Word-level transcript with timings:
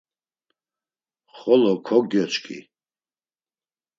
Xolo 1.37 1.73
kogyoç̌ǩi. 1.85 2.57